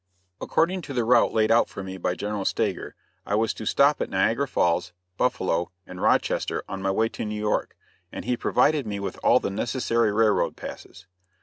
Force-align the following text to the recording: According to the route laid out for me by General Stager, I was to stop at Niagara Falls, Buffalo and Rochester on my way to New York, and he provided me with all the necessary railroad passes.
According 0.41 0.81
to 0.81 0.93
the 0.95 1.03
route 1.03 1.31
laid 1.31 1.51
out 1.51 1.69
for 1.69 1.83
me 1.83 1.95
by 1.99 2.15
General 2.15 2.43
Stager, 2.43 2.95
I 3.23 3.35
was 3.35 3.53
to 3.53 3.67
stop 3.67 4.01
at 4.01 4.09
Niagara 4.09 4.47
Falls, 4.47 4.93
Buffalo 5.15 5.69
and 5.85 6.01
Rochester 6.01 6.63
on 6.67 6.81
my 6.81 6.89
way 6.89 7.07
to 7.09 7.23
New 7.23 7.37
York, 7.39 7.77
and 8.11 8.25
he 8.25 8.35
provided 8.35 8.87
me 8.87 8.99
with 8.99 9.19
all 9.23 9.39
the 9.39 9.51
necessary 9.51 10.11
railroad 10.11 10.55
passes. 10.57 11.05